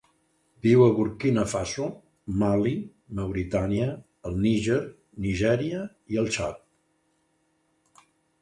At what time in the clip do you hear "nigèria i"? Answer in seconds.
5.27-6.21